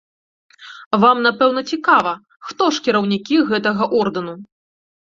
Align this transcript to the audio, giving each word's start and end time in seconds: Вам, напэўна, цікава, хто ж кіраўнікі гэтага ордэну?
Вам, 1.03 1.17
напэўна, 1.27 1.61
цікава, 1.75 2.15
хто 2.49 2.63
ж 2.79 2.85
кіраўнікі 2.89 3.35
гэтага 3.55 3.83
ордэну? 4.01 4.33